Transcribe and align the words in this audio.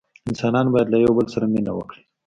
انسانان 0.29 0.65
باید 0.73 0.87
له 0.93 0.97
یوه 1.03 1.13
بل 1.17 1.25
سره 1.33 1.45
مینه 1.53 1.71
وکړي. 1.75 2.01